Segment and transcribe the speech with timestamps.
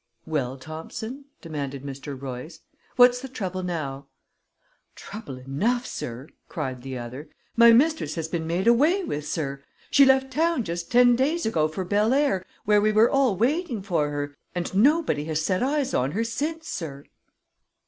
[0.25, 2.19] "Well, Thompson," demanded Mr.
[2.19, 2.61] Royce,
[2.95, 4.07] "what's the trouble now?"
[4.95, 7.29] "Trouble enough, sir!" cried the other.
[7.55, 9.61] "My mistress has been made away with, sir!
[9.91, 14.09] She left town just ten days ago for Belair, where we were all waiting for
[14.09, 17.03] her, and nobody has set eyes on her since, sir!"